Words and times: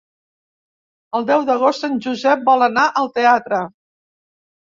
El 1.17 1.25
deu 1.27 1.43
d'agost 1.49 1.85
en 1.89 1.99
Josep 2.07 2.41
vol 2.49 2.67
anar 2.69 2.85
al 3.03 3.13
teatre. 3.19 3.59